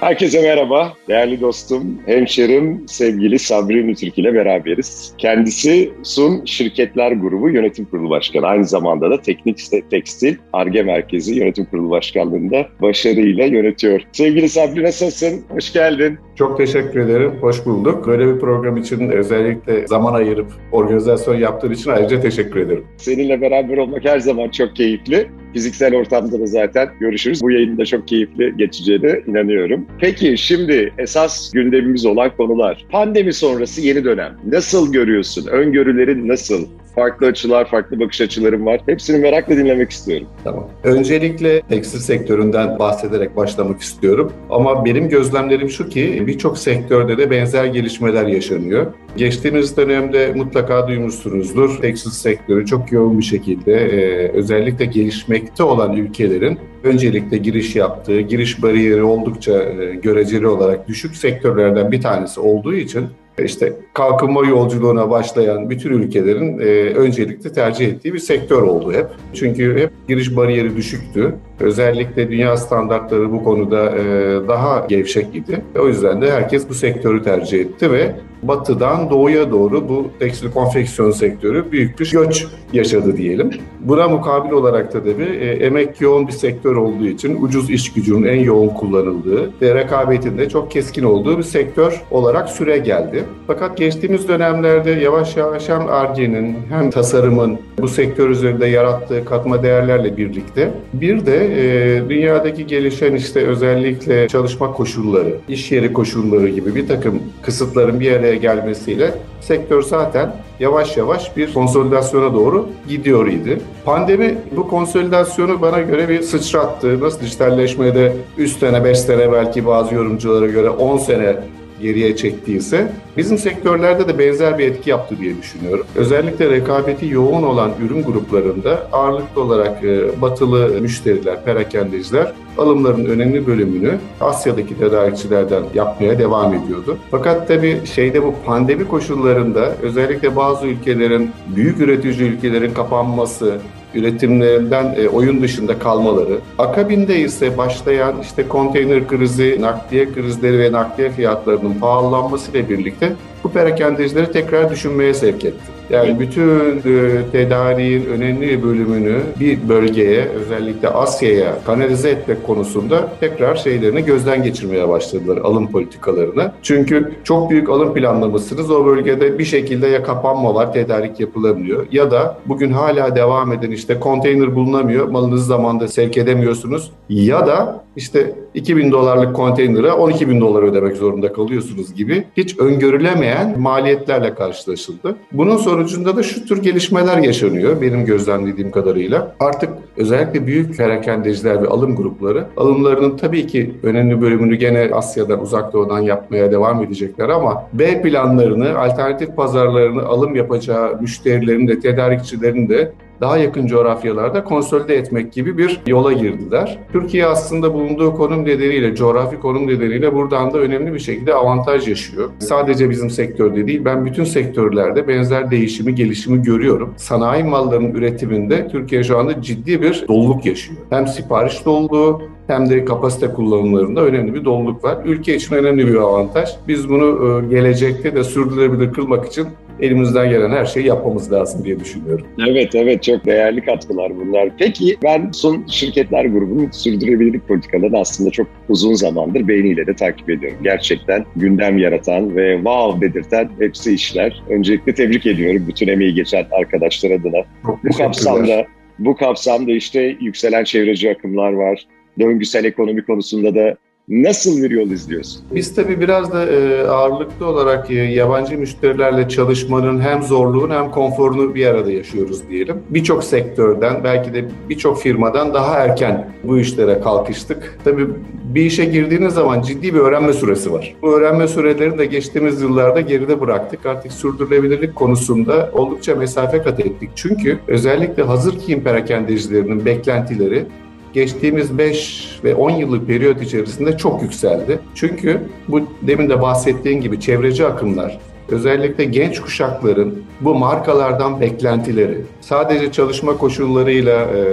Herkese 0.00 0.42
merhaba. 0.42 0.92
Değerli 1.08 1.40
dostum, 1.40 1.98
hemşerim, 2.06 2.84
sevgili 2.88 3.38
Sabri 3.38 3.86
Nütürk 3.86 4.18
ile 4.18 4.34
beraberiz. 4.34 5.14
Kendisi 5.18 5.90
Sun 6.02 6.44
Şirketler 6.44 7.12
Grubu 7.12 7.48
Yönetim 7.48 7.84
Kurulu 7.84 8.10
Başkanı. 8.10 8.46
Aynı 8.46 8.64
zamanda 8.64 9.10
da 9.10 9.20
Teknik 9.20 9.58
Tekstil 9.90 10.36
Arge 10.52 10.82
Merkezi 10.82 11.34
Yönetim 11.34 11.64
Kurulu 11.64 11.90
Başkanlığı'nda 11.90 12.66
başarıyla 12.82 13.44
yönetiyor. 13.44 14.00
Sevgili 14.12 14.48
Sabri 14.48 14.82
nasılsın? 14.82 15.44
Hoş 15.48 15.72
geldin. 15.72 16.18
Çok 16.36 16.58
teşekkür 16.58 17.00
ederim. 17.00 17.32
Hoş 17.40 17.66
bulduk. 17.66 18.06
Böyle 18.06 18.34
bir 18.34 18.40
program 18.40 18.76
için 18.76 19.10
özellikle 19.10 19.86
zaman 19.86 20.14
ayırıp 20.14 20.46
organizasyon 20.72 21.34
yaptığın 21.34 21.72
için 21.72 21.90
ayrıca 21.90 22.20
teşekkür 22.20 22.60
ederim. 22.60 22.84
Seninle 22.96 23.40
beraber 23.40 23.76
olmak 23.76 24.04
her 24.04 24.18
zaman 24.18 24.48
çok 24.48 24.76
keyifli. 24.76 25.28
Fiziksel 25.52 25.94
ortamda 25.94 26.40
da 26.40 26.46
zaten 26.46 26.88
görüşürüz. 27.00 27.42
Bu 27.42 27.50
yayında 27.50 27.84
çok 27.84 28.08
keyifli 28.08 28.56
geçeceğine 28.56 29.20
inanıyorum. 29.26 29.86
Peki 30.00 30.38
şimdi 30.38 30.92
esas 30.98 31.50
gündemimiz 31.52 32.06
olan 32.06 32.36
konular. 32.36 32.86
Pandemi 32.90 33.32
sonrası 33.32 33.80
yeni 33.80 34.04
dönem. 34.04 34.36
Nasıl 34.46 34.92
görüyorsun? 34.92 35.46
Öngörülerin 35.46 36.28
nasıl? 36.28 36.66
farklı 36.98 37.26
açılar, 37.26 37.70
farklı 37.70 38.00
bakış 38.00 38.20
açılarım 38.20 38.66
var. 38.66 38.80
Hepsini 38.86 39.18
merakla 39.18 39.56
dinlemek 39.56 39.90
istiyorum. 39.90 40.26
Tamam. 40.44 40.68
Öncelikle 40.84 41.60
tekstil 41.60 41.98
sektöründen 41.98 42.78
bahsederek 42.78 43.36
başlamak 43.36 43.80
istiyorum. 43.80 44.32
Ama 44.50 44.84
benim 44.84 45.08
gözlemlerim 45.08 45.70
şu 45.70 45.88
ki 45.88 46.24
birçok 46.26 46.58
sektörde 46.58 47.18
de 47.18 47.30
benzer 47.30 47.64
gelişmeler 47.64 48.26
yaşanıyor. 48.26 48.86
Geçtiğimiz 49.16 49.76
dönemde 49.76 50.32
mutlaka 50.36 50.88
duymuşsunuzdur. 50.88 51.80
Tekstil 51.80 52.10
sektörü 52.10 52.66
çok 52.66 52.92
yoğun 52.92 53.18
bir 53.18 53.24
şekilde 53.24 53.72
e, 53.72 54.28
özellikle 54.32 54.84
gelişmekte 54.84 55.62
olan 55.62 55.96
ülkelerin 55.96 56.58
öncelikle 56.84 57.36
giriş 57.36 57.76
yaptığı, 57.76 58.20
giriş 58.20 58.62
bariyeri 58.62 59.02
oldukça 59.02 59.62
e, 59.62 59.94
göreceli 59.94 60.46
olarak 60.46 60.88
düşük 60.88 61.16
sektörlerden 61.16 61.92
bir 61.92 62.00
tanesi 62.00 62.40
olduğu 62.40 62.74
için 62.74 63.06
işte 63.44 63.72
kalkınma 63.94 64.46
yolculuğuna 64.46 65.10
başlayan 65.10 65.70
bütün 65.70 65.90
ülkelerin 65.90 66.58
e, 66.58 66.64
öncelikle 66.94 67.52
tercih 67.52 67.88
ettiği 67.88 68.14
bir 68.14 68.18
sektör 68.18 68.62
oldu 68.62 68.92
hep. 68.92 69.06
Çünkü 69.34 69.78
hep 69.78 69.90
giriş 70.08 70.36
bariyeri 70.36 70.76
düşüktü. 70.76 71.34
Özellikle 71.60 72.30
dünya 72.30 72.56
standartları 72.56 73.32
bu 73.32 73.44
konuda 73.44 73.96
e, 73.96 74.02
daha 74.48 74.86
gevşek 74.88 75.34
idi. 75.34 75.64
O 75.78 75.88
yüzden 75.88 76.22
de 76.22 76.30
herkes 76.30 76.68
bu 76.68 76.74
sektörü 76.74 77.22
tercih 77.22 77.60
etti 77.60 77.92
ve 77.92 78.14
batıdan 78.42 79.10
doğuya 79.10 79.50
doğru 79.50 79.88
bu 79.88 80.10
tekstil 80.18 80.50
konfeksiyon 80.50 81.10
sektörü 81.10 81.72
büyük 81.72 82.00
bir 82.00 82.10
göç 82.10 82.46
yaşadı 82.72 83.16
diyelim. 83.16 83.50
Buna 83.80 84.08
mukabil 84.08 84.50
olarak 84.50 84.94
da 84.94 85.02
tabii 85.02 85.38
e, 85.40 85.50
emek 85.50 86.00
yoğun 86.00 86.26
bir 86.26 86.32
sektör 86.32 86.76
olduğu 86.76 87.06
için 87.06 87.42
ucuz 87.42 87.70
iş 87.70 87.92
gücünün 87.92 88.28
en 88.28 88.40
yoğun 88.40 88.68
kullanıldığı 88.68 89.50
ve 89.62 89.74
rekabetin 89.74 90.38
de 90.38 90.48
çok 90.48 90.70
keskin 90.70 91.02
olduğu 91.02 91.38
bir 91.38 91.42
sektör 91.42 92.02
olarak 92.10 92.48
süre 92.48 92.78
geldi. 92.78 93.24
Fakat 93.46 93.76
geçtiğimiz 93.76 94.28
dönemlerde 94.28 94.90
yavaş 94.90 95.36
yavaş 95.36 95.68
hem 95.68 95.88
ARGE'nin 95.88 96.56
hem 96.68 96.90
tasarımın 96.90 97.58
bu 97.78 97.88
sektör 97.88 98.30
üzerinde 98.30 98.66
yarattığı 98.66 99.24
katma 99.24 99.62
değerlerle 99.62 100.16
birlikte 100.16 100.70
bir 100.92 101.26
de 101.26 101.47
e, 101.48 102.02
dünyadaki 102.08 102.66
gelişen 102.66 103.14
işte 103.14 103.46
özellikle 103.46 104.28
çalışma 104.28 104.72
koşulları, 104.72 105.34
iş 105.48 105.72
yeri 105.72 105.92
koşulları 105.92 106.48
gibi 106.48 106.74
bir 106.74 106.88
takım 106.88 107.22
kısıtların 107.42 108.00
bir 108.00 108.12
araya 108.12 108.34
gelmesiyle 108.34 109.14
sektör 109.40 109.82
zaten 109.82 110.36
yavaş 110.60 110.96
yavaş 110.96 111.36
bir 111.36 111.54
konsolidasyona 111.54 112.34
doğru 112.34 112.68
gidiyor 112.88 113.26
idi. 113.26 113.60
Pandemi 113.84 114.38
bu 114.56 114.68
konsolidasyonu 114.68 115.60
bana 115.60 115.80
göre 115.80 116.08
bir 116.08 116.22
sıçrattı. 116.22 117.00
Nasıl 117.00 117.20
dijitalleşmede 117.20 118.12
3 118.38 118.52
sene, 118.52 118.84
5 118.84 118.98
sene 118.98 119.32
belki 119.32 119.66
bazı 119.66 119.94
yorumculara 119.94 120.46
göre 120.46 120.70
10 120.70 120.98
sene 120.98 121.36
geriye 121.82 122.16
çektiyse 122.16 122.92
bizim 123.16 123.38
sektörlerde 123.38 124.08
de 124.08 124.18
benzer 124.18 124.58
bir 124.58 124.68
etki 124.68 124.90
yaptı 124.90 125.18
diye 125.20 125.38
düşünüyorum. 125.38 125.86
Özellikle 125.96 126.50
rekabeti 126.50 127.06
yoğun 127.06 127.42
olan 127.42 127.70
ürün 127.84 128.02
gruplarında 128.02 128.88
ağırlıklı 128.92 129.42
olarak 129.42 129.84
e, 129.84 130.22
batılı 130.22 130.80
müşteriler, 130.80 131.44
perakendeciler 131.44 132.32
alımların 132.58 133.04
önemli 133.04 133.46
bölümünü 133.46 133.98
Asya'daki 134.20 134.78
tedarikçilerden 134.78 135.62
yapmaya 135.74 136.18
devam 136.18 136.54
ediyordu. 136.54 136.98
Fakat 137.10 137.48
tabii 137.48 137.80
şeyde 137.94 138.22
bu 138.22 138.34
pandemi 138.46 138.88
koşullarında 138.88 139.74
özellikle 139.82 140.36
bazı 140.36 140.66
ülkelerin, 140.66 141.30
büyük 141.56 141.80
üretici 141.80 142.28
ülkelerin 142.28 142.74
kapanması, 142.74 143.58
üretimlerinden 143.94 144.94
e, 144.98 145.08
oyun 145.08 145.42
dışında 145.42 145.78
kalmaları. 145.78 146.38
Akabinde 146.58 147.20
ise 147.20 147.58
başlayan 147.58 148.14
işte 148.22 148.48
konteyner 148.48 149.08
krizi, 149.08 149.58
nakliye 149.60 150.12
krizleri 150.12 150.58
ve 150.58 150.72
nakliye 150.72 151.10
fiyatlarının 151.10 151.74
pahalanması 151.74 152.50
ile 152.50 152.68
birlikte 152.68 153.12
bu 153.44 153.50
perakendecileri 153.50 154.32
tekrar 154.32 154.70
düşünmeye 154.70 155.14
sevk 155.14 155.44
etti. 155.44 155.78
Yani 155.90 156.20
bütün 156.20 156.78
e, 156.78 157.22
tedariğin 157.32 158.04
önemli 158.04 158.62
bölümünü 158.62 159.20
bir 159.40 159.68
bölgeye 159.68 160.24
özellikle 160.24 160.88
Asya'ya 160.88 161.54
kanalize 161.66 162.10
etmek 162.10 162.46
konusunda 162.46 163.08
tekrar 163.20 163.54
şeylerini 163.54 164.04
gözden 164.04 164.42
geçirmeye 164.42 164.88
başladılar 164.88 165.36
alım 165.36 165.70
politikalarını. 165.70 166.52
Çünkü 166.62 167.12
çok 167.24 167.50
büyük 167.50 167.68
alım 167.68 167.94
planlamışsınız 167.94 168.70
o 168.70 168.86
bölgede 168.86 169.38
bir 169.38 169.44
şekilde 169.44 169.86
ya 169.86 170.02
kapanma 170.02 170.54
var 170.54 170.72
tedarik 170.72 171.20
yapılamıyor 171.20 171.86
ya 171.92 172.10
da 172.10 172.38
bugün 172.46 172.72
hala 172.72 173.16
devam 173.16 173.52
eden 173.52 173.70
işte 173.70 174.00
konteyner 174.00 174.54
bulunamıyor 174.54 175.08
malınızı 175.08 175.44
zamanda 175.44 175.88
sevk 175.88 176.18
edemiyorsunuz 176.18 176.92
ya 177.08 177.46
da 177.46 177.84
işte 177.96 178.34
2000 178.58 178.92
dolarlık 178.92 179.36
konteynere 179.36 179.92
12 179.92 180.28
bin 180.28 180.40
dolar 180.40 180.62
ödemek 180.62 180.96
zorunda 180.96 181.32
kalıyorsunuz 181.32 181.94
gibi 181.94 182.24
hiç 182.36 182.58
öngörülemeyen 182.58 183.60
maliyetlerle 183.60 184.34
karşılaşıldı. 184.34 185.16
Bunun 185.32 185.56
sonucunda 185.56 186.16
da 186.16 186.22
şu 186.22 186.46
tür 186.46 186.62
gelişmeler 186.62 187.18
yaşanıyor 187.18 187.80
benim 187.80 188.04
gözlemlediğim 188.04 188.70
kadarıyla. 188.70 189.34
Artık 189.40 189.70
özellikle 189.96 190.46
büyük 190.46 190.76
perakendeciler 190.76 191.62
ve 191.62 191.66
alım 191.66 191.96
grupları 191.96 192.46
alımlarının 192.56 193.16
tabii 193.16 193.46
ki 193.46 193.74
önemli 193.82 194.20
bölümünü 194.20 194.54
gene 194.54 194.90
Asya'dan, 194.92 195.42
Uzak 195.42 195.72
Doğu'dan 195.72 196.00
yapmaya 196.00 196.52
devam 196.52 196.82
edecekler 196.82 197.28
ama 197.28 197.64
B 197.72 198.02
planlarını, 198.02 198.78
alternatif 198.78 199.36
pazarlarını 199.36 200.02
alım 200.02 200.36
yapacağı 200.36 201.00
müşterilerin 201.00 201.68
de 201.68 201.80
tedarikçilerin 201.80 202.68
de 202.68 202.92
daha 203.20 203.38
yakın 203.38 203.66
coğrafyalarda 203.66 204.44
konsolide 204.44 204.94
etmek 204.96 205.32
gibi 205.32 205.58
bir 205.58 205.80
yola 205.86 206.12
girdiler. 206.12 206.78
Türkiye 206.92 207.26
aslında 207.26 207.74
bulunduğu 207.74 208.14
konum 208.14 208.44
nedeniyle, 208.44 208.94
coğrafi 208.94 209.40
konum 209.40 209.66
nedeniyle 209.66 210.14
buradan 210.14 210.52
da 210.52 210.58
önemli 210.58 210.94
bir 210.94 210.98
şekilde 210.98 211.34
avantaj 211.34 211.88
yaşıyor. 211.88 212.30
Sadece 212.38 212.90
bizim 212.90 213.10
sektörde 213.10 213.66
değil, 213.66 213.84
ben 213.84 214.04
bütün 214.04 214.24
sektörlerde 214.24 215.08
benzer 215.08 215.50
değişimi, 215.50 215.94
gelişimi 215.94 216.42
görüyorum. 216.42 216.94
Sanayi 216.96 217.44
mallarının 217.44 217.94
üretiminde 217.94 218.68
Türkiye 218.68 219.04
şu 219.04 219.18
anda 219.18 219.42
ciddi 219.42 219.82
bir 219.82 220.04
doluluk 220.08 220.46
yaşıyor. 220.46 220.80
Hem 220.90 221.06
sipariş 221.06 221.64
doluluğu 221.64 222.22
hem 222.46 222.70
de 222.70 222.84
kapasite 222.84 223.28
kullanımlarında 223.28 224.00
önemli 224.04 224.34
bir 224.34 224.44
doluluk 224.44 224.84
var. 224.84 224.98
Ülke 225.04 225.34
için 225.36 225.54
önemli 225.54 225.86
bir 225.86 225.94
avantaj. 225.94 226.48
Biz 226.68 226.88
bunu 226.88 227.04
e, 227.06 227.48
gelecekte 227.54 228.14
de 228.14 228.24
sürdürülebilir 228.24 228.92
kılmak 228.92 229.26
için 229.26 229.46
elimizden 229.80 230.30
gelen 230.30 230.50
her 230.50 230.64
şeyi 230.64 230.86
yapmamız 230.86 231.32
lazım 231.32 231.64
diye 231.64 231.80
düşünüyorum. 231.80 232.26
Evet 232.48 232.74
evet 232.74 233.02
çok 233.02 233.26
değerli 233.26 233.64
katkılar 233.64 234.16
bunlar. 234.16 234.50
Peki 234.58 234.96
ben 235.02 235.30
son 235.32 235.66
şirketler 235.66 236.24
grubunun 236.24 236.70
sürdürülebilirlik 236.70 237.48
politikalarını 237.48 237.98
aslında 237.98 238.30
çok 238.30 238.46
uzun 238.68 238.94
zamandır 238.94 239.48
beğeniyle 239.48 239.86
de 239.86 239.94
takip 239.94 240.30
ediyorum. 240.30 240.58
Gerçekten 240.62 241.24
gündem 241.36 241.78
yaratan 241.78 242.36
ve 242.36 242.56
wow 242.56 243.08
dedirten 243.08 243.50
hepsi 243.58 243.94
işler. 243.94 244.42
Öncelikle 244.50 244.94
tebrik 244.94 245.26
ediyorum 245.26 245.64
bütün 245.68 245.88
emeği 245.88 246.14
geçen 246.14 246.46
arkadaşlar 246.50 247.10
adına. 247.10 247.44
Çok 247.66 247.84
bu 247.84 247.96
kapsamda 247.96 248.66
bu 248.98 249.16
kapsamda 249.16 249.72
işte 249.72 250.16
yükselen 250.20 250.64
çevreci 250.64 251.10
akımlar 251.10 251.52
var. 251.52 251.86
Döngüsel 252.18 252.64
ekonomi 252.64 253.04
konusunda 253.04 253.54
da 253.54 253.76
Nasıl 254.08 254.62
bir 254.62 254.70
yol 254.70 254.90
izliyorsun? 254.90 255.42
Biz 255.54 255.74
tabii 255.74 256.00
biraz 256.00 256.32
da 256.32 256.46
e, 256.46 256.82
ağırlıklı 256.86 257.46
olarak 257.46 257.90
e, 257.90 257.94
yabancı 257.94 258.58
müşterilerle 258.58 259.28
çalışmanın 259.28 260.00
hem 260.00 260.22
zorluğunu 260.22 260.74
hem 260.74 260.90
konforunu 260.90 261.54
bir 261.54 261.66
arada 261.66 261.92
yaşıyoruz 261.92 262.48
diyelim. 262.48 262.76
Birçok 262.90 263.24
sektörden 263.24 264.04
belki 264.04 264.34
de 264.34 264.44
birçok 264.68 265.02
firmadan 265.02 265.54
daha 265.54 265.74
erken 265.74 266.30
bu 266.44 266.58
işlere 266.58 267.00
kalkıştık. 267.00 267.78
Tabii 267.84 268.06
bir 268.54 268.62
işe 268.62 268.84
girdiğiniz 268.84 269.34
zaman 269.34 269.62
ciddi 269.62 269.94
bir 269.94 269.98
öğrenme 269.98 270.32
süresi 270.32 270.72
var. 270.72 270.94
Bu 271.02 271.16
öğrenme 271.16 271.48
sürelerini 271.48 271.98
de 271.98 272.06
geçtiğimiz 272.06 272.62
yıllarda 272.62 273.00
geride 273.00 273.40
bıraktık. 273.40 273.86
Artık 273.86 274.12
sürdürülebilirlik 274.12 274.94
konusunda 274.94 275.70
oldukça 275.72 276.14
mesafe 276.14 276.62
kat 276.62 276.80
ettik. 276.80 277.10
Çünkü 277.14 277.58
özellikle 277.68 278.22
hazır 278.22 278.54
giyim 278.66 278.84
perakendecilerinin 278.84 279.84
beklentileri 279.84 280.66
geçtiğimiz 281.12 281.78
5 281.78 282.38
ve 282.44 282.54
10 282.54 282.70
yıllık 282.70 283.06
periyot 283.06 283.42
içerisinde 283.42 283.96
çok 283.96 284.22
yükseldi. 284.22 284.78
Çünkü 284.94 285.40
bu 285.68 285.80
demin 286.02 286.30
de 286.30 286.42
bahsettiğim 286.42 287.00
gibi 287.00 287.20
çevreci 287.20 287.66
akımlar, 287.66 288.18
özellikle 288.48 289.04
genç 289.04 289.40
kuşakların 289.40 290.22
bu 290.40 290.54
markalardan 290.54 291.40
beklentileri, 291.40 292.20
sadece 292.40 292.92
çalışma 292.92 293.36
koşullarıyla 293.36 294.20
e, 294.20 294.44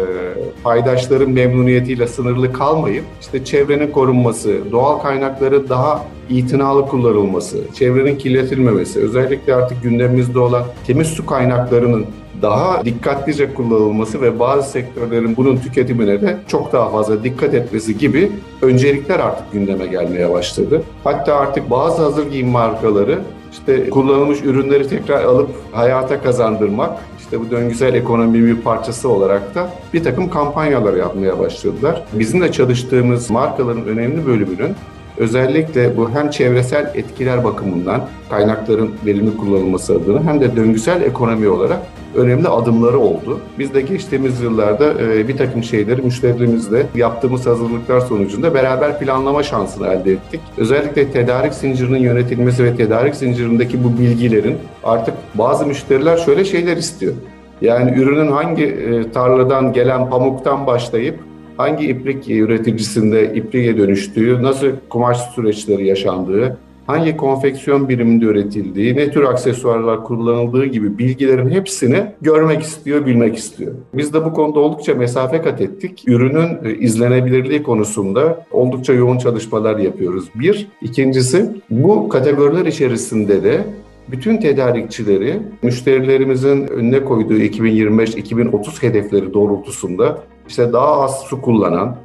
paydaşların 0.63 1.29
memnuniyetiyle 1.29 2.07
sınırlı 2.07 2.53
kalmayıp 2.53 3.03
işte 3.21 3.45
çevrenin 3.45 3.91
korunması, 3.91 4.57
doğal 4.71 4.99
kaynakları 4.99 5.69
daha 5.69 6.05
itinalı 6.29 6.87
kullanılması, 6.87 7.57
çevrenin 7.73 8.17
kirletilmemesi, 8.17 8.99
özellikle 8.99 9.55
artık 9.55 9.83
gündemimizde 9.83 10.39
olan 10.39 10.63
temiz 10.87 11.07
su 11.07 11.25
kaynaklarının 11.25 12.05
daha 12.41 12.85
dikkatlice 12.85 13.53
kullanılması 13.53 14.21
ve 14.21 14.39
bazı 14.39 14.71
sektörlerin 14.71 15.37
bunun 15.37 15.57
tüketimine 15.57 16.21
de 16.21 16.37
çok 16.47 16.73
daha 16.73 16.89
fazla 16.89 17.23
dikkat 17.23 17.53
etmesi 17.53 17.97
gibi 17.97 18.31
öncelikler 18.61 19.19
artık 19.19 19.51
gündeme 19.51 19.85
gelmeye 19.85 20.31
başladı. 20.31 20.83
Hatta 21.03 21.35
artık 21.35 21.69
bazı 21.69 22.01
hazır 22.03 22.31
giyim 22.31 22.47
markaları 22.47 23.19
işte 23.57 23.89
kullanılmış 23.89 24.41
ürünleri 24.41 24.87
tekrar 24.87 25.23
alıp 25.23 25.49
hayata 25.71 26.21
kazandırmak, 26.21 26.99
işte 27.19 27.39
bu 27.39 27.51
döngüsel 27.51 27.93
ekonominin 27.93 28.45
bir 28.57 28.61
parçası 28.61 29.09
olarak 29.09 29.55
da 29.55 29.69
bir 29.93 30.03
takım 30.03 30.29
kampanyalar 30.29 30.93
yapmaya 30.93 31.39
başladılar. 31.39 32.03
Bizim 32.13 32.41
de 32.41 32.51
çalıştığımız 32.51 33.29
markaların 33.29 33.85
önemli 33.85 34.25
bölümünün 34.25 34.75
özellikle 35.17 35.97
bu 35.97 36.09
hem 36.09 36.29
çevresel 36.29 36.91
etkiler 36.95 37.43
bakımından 37.43 38.01
kaynakların 38.29 38.91
verimli 39.05 39.37
kullanılması 39.37 39.95
adına 39.95 40.23
hem 40.23 40.41
de 40.41 40.55
döngüsel 40.55 41.01
ekonomi 41.01 41.49
olarak 41.49 41.79
önemli 42.15 42.47
adımları 42.47 42.99
oldu. 42.99 43.39
Biz 43.59 43.73
de 43.73 43.81
geçtiğimiz 43.81 44.41
yıllarda 44.41 44.93
e, 45.03 45.27
bir 45.27 45.37
takım 45.37 45.63
şeyleri 45.63 46.01
müşterilerimizle 46.01 46.85
yaptığımız 46.95 47.45
hazırlıklar 47.45 47.99
sonucunda 47.99 48.53
beraber 48.53 48.99
planlama 48.99 49.43
şansını 49.43 49.87
elde 49.87 50.11
ettik. 50.11 50.41
Özellikle 50.57 51.11
tedarik 51.11 51.53
zincirinin 51.53 51.99
yönetilmesi 51.99 52.63
ve 52.63 52.75
tedarik 52.75 53.15
zincirindeki 53.15 53.83
bu 53.83 53.99
bilgilerin 53.99 54.57
artık 54.83 55.13
bazı 55.35 55.65
müşteriler 55.65 56.17
şöyle 56.17 56.45
şeyler 56.45 56.77
istiyor. 56.77 57.13
Yani 57.61 57.99
ürünün 57.99 58.31
hangi 58.31 58.65
e, 58.65 59.11
tarladan 59.11 59.73
gelen 59.73 60.09
pamuktan 60.09 60.67
başlayıp 60.67 61.19
hangi 61.57 61.87
iplik 61.87 62.29
üreticisinde 62.29 63.33
ipliğe 63.33 63.77
dönüştüğü, 63.77 64.43
nasıl 64.43 64.67
kumaş 64.89 65.17
süreçleri 65.17 65.87
yaşandığı, 65.87 66.57
hangi 66.87 67.17
konfeksiyon 67.17 67.89
biriminde 67.89 68.25
üretildiği, 68.25 68.95
ne 68.95 69.11
tür 69.11 69.23
aksesuarlar 69.23 70.03
kullanıldığı 70.03 70.65
gibi 70.65 70.97
bilgilerin 70.97 71.49
hepsini 71.49 72.03
görmek 72.21 72.61
istiyor, 72.61 73.05
bilmek 73.05 73.37
istiyor. 73.37 73.71
Biz 73.93 74.13
de 74.13 74.25
bu 74.25 74.33
konuda 74.33 74.59
oldukça 74.59 74.93
mesafe 74.93 75.41
kat 75.41 75.61
ettik. 75.61 76.03
Ürünün 76.07 76.57
e, 76.63 76.75
izlenebilirliği 76.77 77.63
konusunda 77.63 78.45
oldukça 78.51 78.93
yoğun 78.93 79.17
çalışmalar 79.17 79.77
yapıyoruz. 79.77 80.29
Bir. 80.35 80.67
ikincisi 80.81 81.51
bu 81.69 82.09
kategoriler 82.09 82.65
içerisinde 82.65 83.43
de 83.43 83.63
bütün 84.11 84.37
tedarikçileri 84.37 85.39
müşterilerimizin 85.61 86.67
önüne 86.67 87.03
koyduğu 87.03 87.37
2025-2030 87.37 88.83
hedefleri 88.83 89.33
doğrultusunda 89.33 90.23
işte 90.47 90.73
daha 90.73 91.01
az 91.01 91.19
su 91.19 91.41
kullanan, 91.41 91.95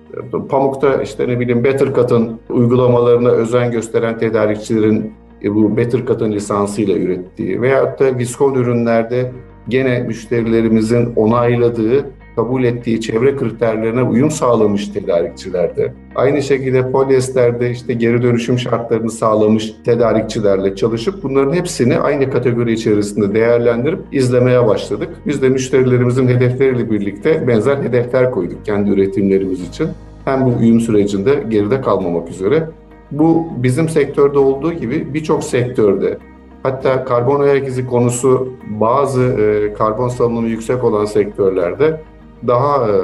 pamukta 0.49 1.03
işte 1.03 1.29
ne 1.29 1.41
bileyim 1.41 1.65
Better 1.65 1.95
Cotton 1.95 2.41
uygulamalarına 2.49 3.29
özen 3.29 3.71
gösteren 3.71 4.19
tedarikçilerin 4.19 5.13
e, 5.45 5.55
bu 5.55 5.77
Better 5.77 6.07
Cotton 6.07 6.33
lisansıyla 6.33 6.97
ürettiği 6.97 7.63
veyahut 7.63 8.01
da 8.01 8.19
viskon 8.19 8.55
ürünlerde 8.55 9.33
gene 9.69 10.01
müşterilerimizin 10.03 11.15
onayladığı 11.17 12.07
kabul 12.37 12.65
ettiği 12.65 13.01
çevre 13.01 13.37
kriterlerine 13.37 14.03
uyum 14.03 14.31
sağlamış 14.31 14.89
tedarikçilerde. 14.89 15.93
Aynı 16.15 16.43
şekilde 16.43 16.91
polyesterde 16.91 17.71
işte 17.71 17.95
geri 17.95 18.23
dönüşüm 18.23 18.59
şartlarını 18.59 19.11
sağlamış 19.11 19.73
tedarikçilerle 19.85 20.77
çalışıp 20.77 21.23
bunların 21.23 21.53
hepsini 21.53 21.99
aynı 21.99 22.31
kategori 22.31 22.73
içerisinde 22.73 23.35
değerlendirip 23.35 24.01
izlemeye 24.13 24.67
başladık. 24.67 25.09
Biz 25.27 25.43
de 25.43 25.49
müşterilerimizin 25.49 26.29
hedefleriyle 26.29 26.91
birlikte 26.91 27.49
benzer 27.49 27.77
hedefler 27.77 28.31
koyduk 28.31 28.65
kendi 28.65 28.91
üretimlerimiz 28.91 29.69
için. 29.69 29.89
Hem 30.25 30.47
bu 30.47 30.55
uyum 30.61 30.81
sürecinde 30.81 31.45
geride 31.49 31.81
kalmamak 31.81 32.29
üzere. 32.29 32.69
Bu 33.11 33.47
bizim 33.57 33.89
sektörde 33.89 34.39
olduğu 34.39 34.73
gibi 34.73 35.15
birçok 35.15 35.45
sektörde 35.45 36.19
Hatta 36.63 37.05
karbon 37.05 37.41
ayak 37.41 37.69
izi 37.69 37.87
konusu 37.87 38.49
bazı 38.81 39.23
e, 39.23 39.73
karbon 39.73 40.09
salınımı 40.09 40.49
yüksek 40.49 40.85
olan 40.85 41.05
sektörlerde 41.05 42.01
daha 42.47 42.89
e, 42.89 42.95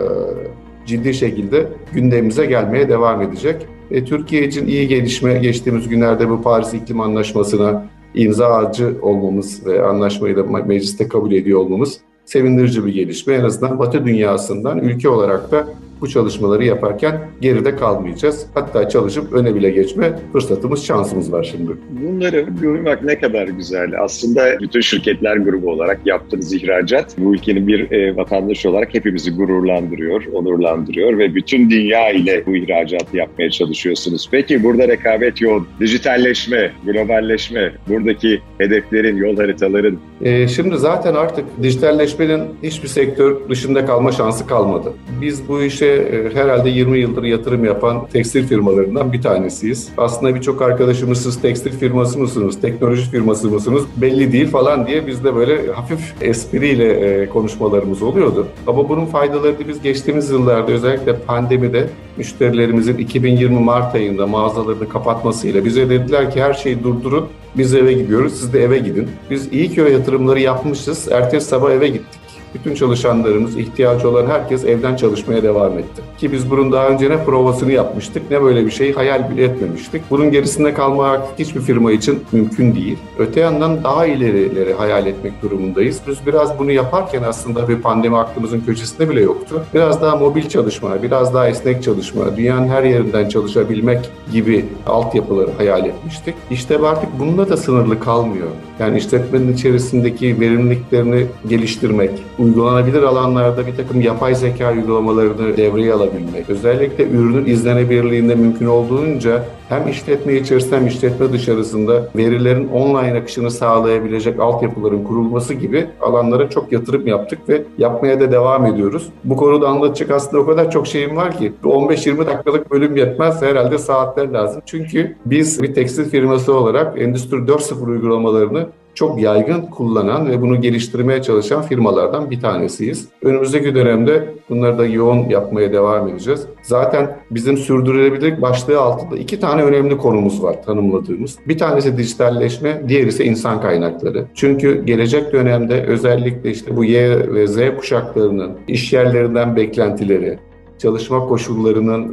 ciddi 0.86 1.14
şekilde 1.14 1.68
gündemimize 1.92 2.46
gelmeye 2.46 2.88
devam 2.88 3.22
edecek. 3.22 3.66
E, 3.90 4.04
Türkiye 4.04 4.44
için 4.44 4.66
iyi 4.66 4.88
gelişme 4.88 5.38
geçtiğimiz 5.38 5.88
günlerde 5.88 6.30
bu 6.30 6.42
Paris 6.42 6.74
İklim 6.74 7.00
Anlaşması'na 7.00 7.86
imzacı 8.14 8.94
olmamız 9.02 9.66
ve 9.66 9.82
anlaşmayı 9.82 10.36
da 10.36 10.42
mecliste 10.42 11.08
kabul 11.08 11.32
ediyor 11.32 11.60
olmamız 11.60 12.00
sevindirici 12.24 12.86
bir 12.86 12.92
gelişme. 12.92 13.34
En 13.34 13.44
azından 13.44 13.78
Batı 13.78 14.04
dünyasından 14.04 14.78
ülke 14.78 15.08
olarak 15.08 15.52
da 15.52 15.66
bu 16.00 16.08
çalışmaları 16.08 16.64
yaparken 16.64 17.20
geride 17.40 17.76
kalmayacağız. 17.76 18.46
Hatta 18.54 18.88
çalışıp 18.88 19.32
öne 19.32 19.54
bile 19.54 19.70
geçme 19.70 20.18
fırsatımız, 20.32 20.84
şansımız 20.84 21.32
var 21.32 21.52
şimdi. 21.52 21.72
Bunları 21.90 22.46
duymak 22.62 23.02
ne 23.02 23.18
kadar 23.18 23.48
güzel. 23.48 23.92
Aslında 24.02 24.60
bütün 24.60 24.80
şirketler 24.80 25.36
grubu 25.36 25.70
olarak 25.70 26.00
yaptığınız 26.04 26.52
ihracat 26.52 27.18
bu 27.18 27.34
ülkenin 27.34 27.66
bir 27.66 27.90
e, 27.90 28.16
vatandaşı 28.16 28.70
olarak 28.70 28.94
hepimizi 28.94 29.34
gururlandırıyor, 29.34 30.24
onurlandırıyor 30.32 31.18
ve 31.18 31.34
bütün 31.34 31.70
dünya 31.70 32.10
ile 32.10 32.46
bu 32.46 32.56
ihracatı 32.56 33.16
yapmaya 33.16 33.50
çalışıyorsunuz. 33.50 34.28
Peki 34.30 34.64
burada 34.64 34.88
rekabet 34.88 35.40
yoğun, 35.40 35.66
dijitalleşme, 35.80 36.72
globalleşme, 36.86 37.72
buradaki 37.88 38.40
hedeflerin, 38.58 39.16
yol 39.16 39.36
haritaların. 39.36 39.98
E, 40.22 40.48
şimdi 40.48 40.76
zaten 40.76 41.14
artık 41.14 41.44
dijitalleşmenin 41.62 42.42
hiçbir 42.62 42.88
sektör 42.88 43.48
dışında 43.48 43.86
kalma 43.86 44.12
şansı 44.12 44.46
kalmadı. 44.46 44.92
Biz 45.20 45.48
bu 45.48 45.62
işe 45.62 45.85
e, 45.86 46.34
herhalde 46.34 46.70
20 46.70 46.98
yıldır 46.98 47.22
yatırım 47.22 47.64
yapan 47.64 48.06
tekstil 48.12 48.46
firmalarından 48.46 49.12
bir 49.12 49.22
tanesiyiz. 49.22 49.88
Aslında 49.96 50.34
birçok 50.34 50.62
arkadaşımız 50.62 51.40
tekstil 51.42 51.72
firması 51.78 52.18
mısınız, 52.18 52.60
teknoloji 52.60 53.10
firması 53.10 53.50
mısınız 53.50 53.82
belli 53.96 54.32
değil 54.32 54.46
falan 54.46 54.86
diye 54.86 55.06
biz 55.06 55.24
de 55.24 55.34
böyle 55.34 55.72
hafif 55.72 56.14
espriyle 56.20 56.92
e, 56.92 57.28
konuşmalarımız 57.28 58.02
oluyordu. 58.02 58.46
Ama 58.66 58.88
bunun 58.88 59.06
faydalarını 59.06 59.68
biz 59.68 59.82
geçtiğimiz 59.82 60.30
yıllarda 60.30 60.72
özellikle 60.72 61.16
pandemide 61.16 61.86
müşterilerimizin 62.16 62.98
2020 62.98 63.60
Mart 63.60 63.94
ayında 63.94 64.26
mağazalarını 64.26 64.88
kapatmasıyla 64.88 65.64
bize 65.64 65.90
dediler 65.90 66.30
ki 66.30 66.42
her 66.42 66.54
şeyi 66.54 66.84
durdurun 66.84 67.26
biz 67.56 67.74
eve 67.74 67.92
gidiyoruz 67.92 68.32
siz 68.32 68.52
de 68.52 68.62
eve 68.62 68.78
gidin. 68.78 69.08
Biz 69.30 69.52
iyi 69.52 69.68
ki 69.68 69.82
o 69.82 69.86
yatırımları 69.86 70.40
yapmışız. 70.40 71.08
Ertesi 71.12 71.46
sabah 71.48 71.70
eve 71.70 71.88
gittik 71.88 72.25
bütün 72.58 72.74
çalışanlarımız, 72.74 73.56
ihtiyacı 73.56 74.10
olan 74.10 74.26
herkes 74.26 74.64
evden 74.64 74.96
çalışmaya 74.96 75.42
devam 75.42 75.78
etti. 75.78 76.02
Ki 76.18 76.32
biz 76.32 76.50
bunun 76.50 76.72
daha 76.72 76.88
önce 76.88 77.10
ne 77.10 77.24
provasını 77.24 77.72
yapmıştık 77.72 78.30
ne 78.30 78.42
böyle 78.42 78.66
bir 78.66 78.70
şeyi 78.70 78.92
hayal 78.92 79.30
bile 79.30 79.44
etmemiştik. 79.44 80.02
Bunun 80.10 80.30
gerisinde 80.30 80.74
kalmak 80.74 81.22
hiçbir 81.38 81.60
firma 81.60 81.92
için 81.92 82.24
mümkün 82.32 82.74
değil. 82.74 82.98
Öte 83.18 83.40
yandan 83.40 83.84
daha 83.84 84.06
ilerileri 84.06 84.74
hayal 84.74 85.06
etmek 85.06 85.42
durumundayız. 85.42 86.00
Biz 86.08 86.16
biraz 86.26 86.58
bunu 86.58 86.72
yaparken 86.72 87.22
aslında 87.22 87.68
bir 87.68 87.76
pandemi 87.76 88.16
aklımızın 88.16 88.60
köşesinde 88.60 89.10
bile 89.10 89.20
yoktu. 89.20 89.62
Biraz 89.74 90.02
daha 90.02 90.16
mobil 90.16 90.48
çalışma, 90.48 91.02
biraz 91.02 91.34
daha 91.34 91.48
esnek 91.48 91.82
çalışma, 91.82 92.36
dünyanın 92.36 92.68
her 92.68 92.82
yerinden 92.82 93.28
çalışabilmek 93.28 94.10
gibi 94.32 94.64
altyapıları 94.86 95.50
hayal 95.56 95.86
etmiştik. 95.86 96.34
İşte 96.50 96.78
artık 96.78 97.18
bununla 97.18 97.48
da 97.48 97.56
sınırlı 97.56 98.00
kalmıyor. 98.00 98.48
Yani 98.78 98.98
işletmenin 98.98 99.52
içerisindeki 99.52 100.40
verimliliklerini 100.40 101.26
geliştirmek, 101.48 102.10
uygulanabilir 102.46 103.02
alanlarda 103.02 103.66
bir 103.66 103.76
takım 103.76 104.00
yapay 104.00 104.34
zeka 104.34 104.72
uygulamalarını 104.72 105.56
devreye 105.56 105.92
alabilmek, 105.92 106.50
özellikle 106.50 107.08
ürünün 107.08 107.46
izlenebilirliğinde 107.46 108.34
mümkün 108.34 108.66
olduğunca 108.66 109.44
hem 109.68 109.88
işletme 109.88 110.34
içerisinde 110.34 110.76
hem 110.76 110.86
işletme 110.86 111.32
dışarısında 111.32 112.08
verilerin 112.16 112.68
online 112.68 113.18
akışını 113.18 113.50
sağlayabilecek 113.50 114.40
altyapıların 114.40 115.04
kurulması 115.04 115.54
gibi 115.54 115.86
alanlara 116.00 116.50
çok 116.50 116.72
yatırım 116.72 117.06
yaptık 117.06 117.48
ve 117.48 117.62
yapmaya 117.78 118.20
da 118.20 118.32
devam 118.32 118.66
ediyoruz. 118.66 119.08
Bu 119.24 119.36
konuda 119.36 119.68
anlatacak 119.68 120.10
aslında 120.10 120.42
o 120.42 120.46
kadar 120.46 120.70
çok 120.70 120.86
şeyim 120.86 121.16
var 121.16 121.38
ki 121.38 121.52
15-20 121.64 122.26
dakikalık 122.26 122.70
bölüm 122.70 122.96
yetmez 122.96 123.42
herhalde 123.42 123.78
saatler 123.78 124.28
lazım. 124.28 124.62
Çünkü 124.66 125.16
biz 125.26 125.62
bir 125.62 125.74
tekstil 125.74 126.10
firması 126.10 126.54
olarak 126.54 127.00
Endüstri 127.00 127.36
4.0 127.36 127.90
uygulamalarını 127.90 128.66
çok 128.96 129.22
yaygın 129.22 129.62
kullanan 129.62 130.30
ve 130.30 130.42
bunu 130.42 130.60
geliştirmeye 130.60 131.22
çalışan 131.22 131.62
firmalardan 131.62 132.30
bir 132.30 132.40
tanesiyiz. 132.40 133.08
Önümüzdeki 133.22 133.74
dönemde 133.74 134.34
bunları 134.50 134.78
da 134.78 134.86
yoğun 134.86 135.28
yapmaya 135.28 135.72
devam 135.72 136.08
edeceğiz. 136.08 136.46
Zaten 136.62 137.16
bizim 137.30 137.56
sürdürülebilirlik 137.56 138.42
başlığı 138.42 138.80
altında 138.80 139.18
iki 139.18 139.40
tane 139.40 139.62
önemli 139.62 139.96
konumuz 139.96 140.42
var 140.42 140.62
tanımladığımız. 140.62 141.38
Bir 141.48 141.58
tanesi 141.58 141.98
dijitalleşme, 141.98 142.82
diğeri 142.88 143.08
ise 143.08 143.24
insan 143.24 143.60
kaynakları. 143.60 144.24
Çünkü 144.34 144.84
gelecek 144.84 145.32
dönemde 145.32 145.84
özellikle 145.86 146.50
işte 146.50 146.76
bu 146.76 146.84
Y 146.84 147.34
ve 147.34 147.46
Z 147.46 147.58
kuşaklarının 147.78 148.52
iş 148.68 148.92
yerlerinden 148.92 149.56
beklentileri, 149.56 150.38
çalışma 150.78 151.26
koşullarının 151.26 152.12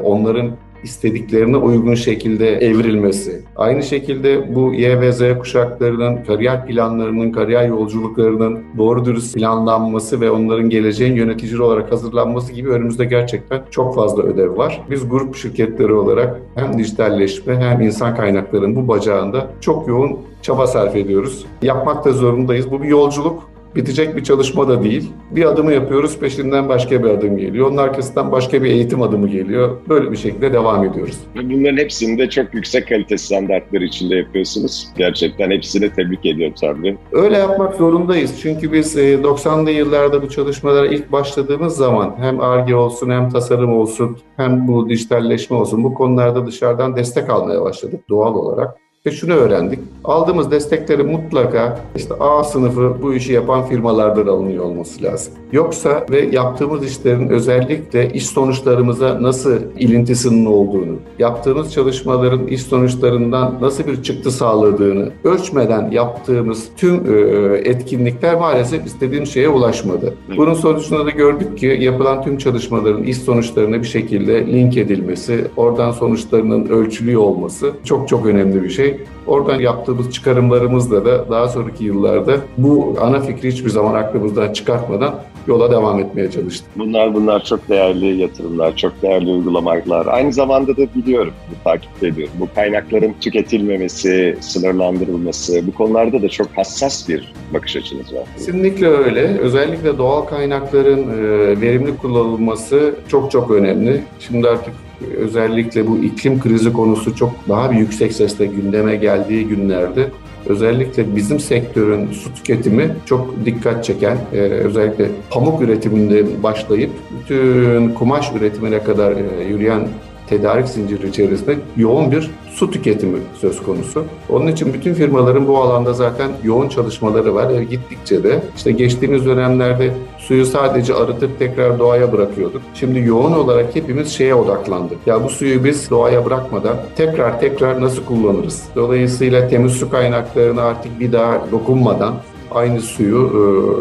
onların 0.00 0.50
istediklerine 0.84 1.56
uygun 1.56 1.94
şekilde 1.94 2.56
evrilmesi. 2.56 3.42
Aynı 3.56 3.82
şekilde 3.82 4.54
bu 4.54 4.74
Y 4.74 5.00
ve 5.00 5.12
Z 5.12 5.38
kuşaklarının 5.38 6.24
kariyer 6.24 6.66
planlarının, 6.66 7.32
kariyer 7.32 7.68
yolculuklarının 7.68 8.58
doğru 8.78 9.04
dürüst 9.04 9.34
planlanması 9.34 10.20
ve 10.20 10.30
onların 10.30 10.70
geleceğin 10.70 11.14
yönetici 11.14 11.62
olarak 11.62 11.92
hazırlanması 11.92 12.52
gibi 12.52 12.68
önümüzde 12.70 13.04
gerçekten 13.04 13.62
çok 13.70 13.94
fazla 13.94 14.22
ödev 14.22 14.56
var. 14.56 14.82
Biz 14.90 15.08
grup 15.08 15.36
şirketleri 15.36 15.92
olarak 15.92 16.40
hem 16.54 16.78
dijitalleşme 16.78 17.56
hem 17.56 17.80
insan 17.80 18.16
kaynaklarının 18.16 18.76
bu 18.76 18.88
bacağında 18.88 19.50
çok 19.60 19.88
yoğun 19.88 20.18
çaba 20.42 20.66
sarf 20.66 20.96
ediyoruz. 20.96 21.46
Yapmak 21.62 22.04
da 22.04 22.12
zorundayız. 22.12 22.70
Bu 22.70 22.82
bir 22.82 22.88
yolculuk 22.88 23.53
bitecek 23.76 24.16
bir 24.16 24.24
çalışma 24.24 24.68
da 24.68 24.82
değil. 24.84 25.10
Bir 25.30 25.44
adımı 25.44 25.72
yapıyoruz, 25.72 26.18
peşinden 26.18 26.68
başka 26.68 27.04
bir 27.04 27.10
adım 27.10 27.36
geliyor. 27.36 27.70
Onun 27.70 27.76
arkasından 27.76 28.32
başka 28.32 28.62
bir 28.62 28.70
eğitim 28.70 29.02
adımı 29.02 29.28
geliyor. 29.28 29.76
Böyle 29.88 30.12
bir 30.12 30.16
şekilde 30.16 30.52
devam 30.52 30.84
ediyoruz. 30.84 31.18
Bunların 31.34 31.76
hepsini 31.76 32.18
de 32.18 32.30
çok 32.30 32.54
yüksek 32.54 32.88
kalite 32.88 33.18
standartları 33.18 33.84
içinde 33.84 34.16
yapıyorsunuz. 34.16 34.88
Gerçekten 34.96 35.50
hepsini 35.50 35.92
tebrik 35.92 36.26
ediyorum 36.26 36.54
tabii. 36.60 36.98
Öyle 37.12 37.38
yapmak 37.38 37.74
zorundayız. 37.74 38.34
Çünkü 38.42 38.72
biz 38.72 38.96
90'lı 38.96 39.70
e, 39.70 39.72
yıllarda 39.72 40.22
bu 40.22 40.28
çalışmalara 40.28 40.86
ilk 40.86 41.12
başladığımız 41.12 41.76
zaman 41.76 42.14
hem 42.18 42.40
ARGE 42.40 42.76
olsun 42.76 43.10
hem 43.10 43.28
tasarım 43.28 43.72
olsun 43.72 44.18
hem 44.36 44.68
bu 44.68 44.88
dijitalleşme 44.88 45.56
olsun 45.56 45.84
bu 45.84 45.94
konularda 45.94 46.46
dışarıdan 46.46 46.96
destek 46.96 47.30
almaya 47.30 47.62
başladık 47.62 48.00
doğal 48.08 48.34
olarak. 48.34 48.83
Ve 49.06 49.10
şunu 49.10 49.32
öğrendik. 49.32 49.78
Aldığımız 50.04 50.50
destekleri 50.50 51.02
mutlaka 51.02 51.80
işte 51.96 52.14
A 52.20 52.44
sınıfı 52.44 52.96
bu 53.02 53.14
işi 53.14 53.32
yapan 53.32 53.66
firmalardan 53.66 54.26
alınıyor 54.26 54.64
olması 54.64 55.02
lazım. 55.02 55.32
Yoksa 55.52 56.06
ve 56.10 56.28
yaptığımız 56.32 56.84
işlerin 56.84 57.28
özellikle 57.28 58.10
iş 58.10 58.26
sonuçlarımıza 58.26 59.22
nasıl 59.22 59.58
ilintisinin 59.78 60.46
olduğunu, 60.46 60.96
yaptığımız 61.18 61.72
çalışmaların 61.72 62.46
iş 62.46 62.62
sonuçlarından 62.62 63.58
nasıl 63.60 63.86
bir 63.86 64.02
çıktı 64.02 64.30
sağladığını 64.30 65.12
ölçmeden 65.24 65.90
yaptığımız 65.90 66.68
tüm 66.76 66.94
e, 66.94 67.18
etkinlikler 67.58 68.34
maalesef 68.34 68.86
istediğim 68.86 69.26
şeye 69.26 69.48
ulaşmadı. 69.48 70.14
Bunun 70.36 70.54
sonucunda 70.54 71.06
da 71.06 71.10
gördük 71.10 71.58
ki 71.58 71.78
yapılan 71.80 72.22
tüm 72.22 72.38
çalışmaların 72.38 73.02
iş 73.02 73.16
sonuçlarına 73.16 73.82
bir 73.82 73.86
şekilde 73.86 74.46
link 74.46 74.76
edilmesi, 74.76 75.44
oradan 75.56 75.90
sonuçlarının 75.90 76.66
ölçülüyor 76.66 77.20
olması 77.20 77.70
çok 77.84 78.08
çok 78.08 78.26
önemli 78.26 78.62
bir 78.62 78.70
şey. 78.70 78.93
Oradan 79.26 79.60
yaptığımız 79.60 80.10
çıkarımlarımızla 80.10 81.04
da 81.04 81.30
daha 81.30 81.48
sonraki 81.48 81.84
yıllarda 81.84 82.36
bu 82.58 82.96
ana 83.00 83.20
fikri 83.20 83.52
hiçbir 83.52 83.70
zaman 83.70 83.94
aklımızdan 83.94 84.52
çıkartmadan 84.52 85.14
yola 85.46 85.70
devam 85.70 86.00
etmeye 86.00 86.30
çalıştık. 86.30 86.70
Bunlar 86.76 87.14
bunlar 87.14 87.44
çok 87.44 87.68
değerli 87.68 88.20
yatırımlar, 88.20 88.76
çok 88.76 89.02
değerli 89.02 89.30
uygulamalar. 89.30 90.06
Aynı 90.06 90.32
zamanda 90.32 90.76
da 90.76 90.82
biliyorum, 90.94 91.32
bu 91.50 91.64
takip 91.64 92.04
ediyorum. 92.04 92.34
Bu 92.40 92.48
kaynakların 92.54 93.14
tüketilmemesi, 93.20 94.36
sınırlandırılması, 94.40 95.66
bu 95.66 95.74
konularda 95.74 96.22
da 96.22 96.28
çok 96.28 96.46
hassas 96.54 97.08
bir 97.08 97.32
bakış 97.54 97.76
açınız 97.76 98.14
var. 98.14 98.22
Kesinlikle 98.36 98.86
öyle. 98.86 99.38
Özellikle 99.38 99.98
doğal 99.98 100.20
kaynakların 100.20 101.08
e, 101.08 101.60
verimli 101.60 101.96
kullanılması 101.96 102.94
çok 103.08 103.30
çok 103.30 103.50
önemli. 103.50 104.02
Şimdi 104.20 104.48
artık 104.48 104.74
özellikle 105.16 105.86
bu 105.86 105.98
iklim 105.98 106.40
krizi 106.40 106.72
konusu 106.72 107.16
çok 107.16 107.32
daha 107.48 107.70
bir 107.70 107.76
yüksek 107.76 108.12
sesle 108.12 108.46
gündeme 108.46 108.96
geldiği 108.96 109.48
günlerde 109.48 110.08
özellikle 110.48 111.16
bizim 111.16 111.40
sektörün 111.40 112.12
su 112.12 112.34
tüketimi 112.34 112.96
çok 113.06 113.34
dikkat 113.44 113.84
çeken, 113.84 114.18
e, 114.32 114.38
özellikle 114.38 115.08
pamuk 115.30 115.62
üretiminde 115.62 116.42
başlayıp 116.42 116.90
bütün 117.20 117.88
kumaş 117.88 118.32
üretimine 118.36 118.84
kadar 118.84 119.12
e, 119.12 119.44
yürüyen 119.48 119.88
tedarik 120.26 120.68
zinciri 120.68 121.08
içerisinde 121.08 121.56
yoğun 121.76 122.12
bir 122.12 122.30
su 122.50 122.70
tüketimi 122.70 123.18
söz 123.40 123.62
konusu. 123.62 124.04
Onun 124.28 124.46
için 124.46 124.74
bütün 124.74 124.94
firmaların 124.94 125.48
bu 125.48 125.58
alanda 125.58 125.92
zaten 125.92 126.30
yoğun 126.44 126.68
çalışmaları 126.68 127.34
var. 127.34 127.50
E, 127.50 127.64
gittikçe 127.64 128.24
de 128.24 128.42
işte 128.56 128.72
geçtiğimiz 128.72 129.26
dönemlerde 129.26 129.90
suyu 130.18 130.46
sadece 130.46 130.94
arıtıp 130.94 131.38
tekrar 131.38 131.78
doğaya 131.78 132.12
bırakıyorduk. 132.12 132.62
Şimdi 132.74 132.98
yoğun 132.98 133.32
olarak 133.32 133.76
hepimiz 133.76 134.12
şeye 134.12 134.34
odaklandık. 134.34 134.98
Ya 135.06 135.24
bu 135.24 135.28
suyu 135.28 135.64
biz 135.64 135.90
doğaya 135.90 136.24
bırakmadan 136.24 136.76
tekrar 136.96 137.40
tekrar 137.40 137.80
nasıl 137.80 138.04
kullanırız? 138.04 138.62
Dolayısıyla 138.76 139.48
temiz 139.48 139.72
su 139.72 139.90
kaynaklarına 139.90 140.62
artık 140.62 141.00
bir 141.00 141.12
daha 141.12 141.40
dokunmadan 141.52 142.14
aynı 142.50 142.80
suyu 142.80 143.32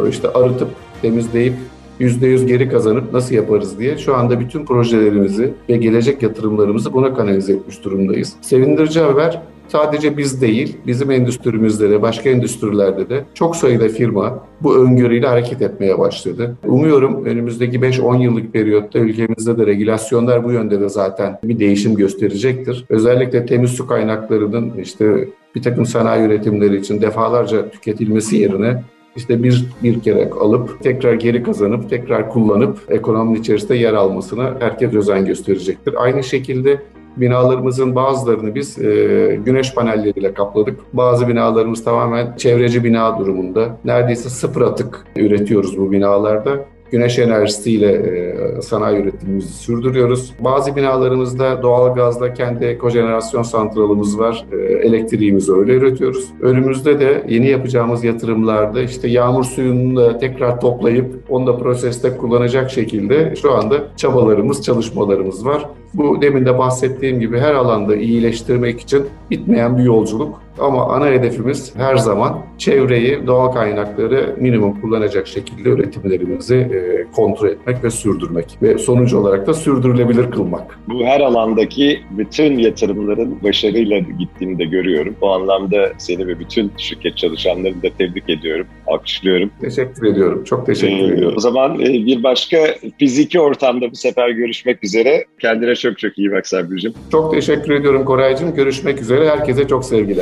e, 0.05 0.09
işte 0.09 0.29
arıtıp 0.29 0.69
temizleyip 1.01 1.53
%100 2.03 2.45
geri 2.45 2.69
kazanıp 2.69 3.13
nasıl 3.13 3.35
yaparız 3.35 3.79
diye 3.79 3.97
şu 3.97 4.15
anda 4.15 4.39
bütün 4.39 4.65
projelerimizi 4.65 5.53
ve 5.69 5.77
gelecek 5.77 6.23
yatırımlarımızı 6.23 6.93
buna 6.93 7.13
kanalize 7.13 7.53
etmiş 7.53 7.83
durumdayız. 7.83 8.33
Sevindirici 8.41 8.99
haber 8.99 9.41
sadece 9.67 10.17
biz 10.17 10.41
değil, 10.41 10.77
bizim 10.87 11.11
endüstrimizde 11.11 11.89
de, 11.89 12.01
başka 12.01 12.29
endüstrilerde 12.29 13.09
de 13.09 13.23
çok 13.33 13.55
sayıda 13.55 13.87
firma 13.89 14.39
bu 14.61 14.75
öngörüyle 14.75 15.27
hareket 15.27 15.61
etmeye 15.61 15.99
başladı. 15.99 16.55
Umuyorum 16.65 17.25
önümüzdeki 17.25 17.79
5-10 17.79 18.21
yıllık 18.21 18.53
periyotta 18.53 18.99
ülkemizde 18.99 19.57
de 19.57 19.65
regülasyonlar 19.65 20.43
bu 20.43 20.51
yönde 20.51 20.81
de 20.81 20.89
zaten 20.89 21.39
bir 21.43 21.59
değişim 21.59 21.95
gösterecektir. 21.95 22.85
Özellikle 22.89 23.45
temiz 23.45 23.71
su 23.71 23.87
kaynaklarının 23.87 24.71
işte 24.81 25.27
bir 25.55 25.61
takım 25.61 25.85
sanayi 25.85 26.27
üretimleri 26.27 26.77
için 26.77 27.01
defalarca 27.01 27.69
tüketilmesi 27.69 28.37
yerine 28.37 28.83
işte 29.15 29.43
bir, 29.43 29.65
bir 29.83 29.99
kere 29.99 30.29
alıp 30.29 30.83
tekrar 30.83 31.13
geri 31.13 31.43
kazanıp 31.43 31.89
tekrar 31.89 32.29
kullanıp 32.29 32.77
ekonominin 32.89 33.39
içerisinde 33.39 33.75
yer 33.75 33.93
almasına 33.93 34.55
herkes 34.59 34.93
özen 34.93 35.25
gösterecektir. 35.25 35.93
Aynı 35.97 36.23
şekilde 36.23 36.81
binalarımızın 37.17 37.95
bazılarını 37.95 38.55
biz 38.55 38.79
e, 38.79 39.39
güneş 39.45 39.73
panelleriyle 39.73 40.33
kapladık. 40.33 40.79
Bazı 40.93 41.27
binalarımız 41.27 41.83
tamamen 41.83 42.35
çevreci 42.37 42.83
bina 42.83 43.19
durumunda. 43.19 43.77
Neredeyse 43.85 44.29
sıfır 44.29 44.61
atık 44.61 45.05
üretiyoruz 45.15 45.77
bu 45.77 45.91
binalarda 45.91 46.65
güneş 46.93 47.19
enerjisiyle 47.19 47.91
e, 47.91 48.61
sanayi 48.61 49.01
üretimimizi 49.01 49.53
sürdürüyoruz. 49.53 50.33
Bazı 50.39 50.75
binalarımızda 50.75 51.61
doğal 51.61 51.95
gazla 51.95 52.33
kendi 52.33 52.77
kojenerasyon 52.77 53.43
santralımız 53.43 54.19
var. 54.19 54.45
E, 54.51 54.55
elektriğimizi 54.57 55.53
öyle 55.53 55.73
üretiyoruz. 55.73 56.29
Önümüzde 56.41 56.99
de 56.99 57.23
yeni 57.29 57.47
yapacağımız 57.47 58.03
yatırımlarda 58.03 58.81
işte 58.81 59.07
yağmur 59.07 59.43
suyunu 59.43 59.95
da 59.95 60.17
tekrar 60.17 60.61
toplayıp 60.61 61.13
onu 61.29 61.47
da 61.47 61.57
proseste 61.57 62.17
kullanacak 62.17 62.71
şekilde 62.71 63.33
şu 63.41 63.51
anda 63.51 63.75
çabalarımız, 63.97 64.63
çalışmalarımız 64.63 65.45
var. 65.45 65.65
Bu 65.93 66.21
demin 66.21 66.45
de 66.45 66.57
bahsettiğim 66.57 67.19
gibi 67.19 67.39
her 67.39 67.53
alanda 67.53 67.95
iyileştirmek 67.95 68.79
için 68.79 69.05
bitmeyen 69.31 69.77
bir 69.77 69.83
yolculuk. 69.83 70.42
Ama 70.59 70.85
ana 70.93 71.07
hedefimiz 71.07 71.75
her 71.75 71.95
zaman 71.95 72.41
çevreyi, 72.57 73.27
doğal 73.27 73.51
kaynakları 73.51 74.35
minimum 74.39 74.81
kullanacak 74.81 75.27
şekilde 75.27 75.69
üretimlerimizi 75.69 76.55
e, 76.55 77.11
kontrol 77.15 77.47
etmek 77.47 77.83
ve 77.83 77.89
sürdürmek. 77.89 78.57
Ve 78.61 78.77
sonuç 78.77 79.13
olarak 79.13 79.47
da 79.47 79.53
sürdürülebilir 79.53 80.31
kılmak. 80.31 80.79
Bu 80.87 81.05
her 81.05 81.19
alandaki 81.19 82.01
bütün 82.11 82.57
yatırımların 82.57 83.43
başarıyla 83.43 83.99
gittiğini 83.99 84.59
de 84.59 84.65
görüyorum. 84.65 85.15
Bu 85.21 85.31
anlamda 85.31 85.91
seni 85.97 86.27
ve 86.27 86.39
bütün 86.39 86.71
şirket 86.77 87.17
çalışanlarını 87.17 87.83
da 87.83 87.89
tebrik 87.97 88.29
ediyorum, 88.29 88.67
alkışlıyorum. 88.87 89.49
Teşekkür 89.61 90.07
ediyorum, 90.07 90.43
çok 90.43 90.65
teşekkür 90.65 91.09
ee, 91.09 91.13
ediyorum. 91.13 91.37
O 91.37 91.39
zaman 91.39 91.79
e, 91.79 91.85
bir 91.85 92.23
başka 92.23 92.57
fiziki 92.99 93.39
ortamda 93.39 93.91
bu 93.91 93.95
sefer 93.95 94.29
görüşmek 94.29 94.83
üzere. 94.83 95.25
Kendine 95.39 95.75
çok 95.75 95.99
çok 95.99 96.17
iyi 96.17 96.31
bak 96.31 96.47
Sabri'cim. 96.47 96.93
Çok 97.11 97.33
teşekkür 97.33 97.73
ediyorum 97.73 98.05
Koraycığım. 98.05 98.55
Görüşmek 98.55 99.01
üzere. 99.01 99.29
Herkese 99.29 99.67
çok 99.67 99.85
sevgiler. 99.85 100.21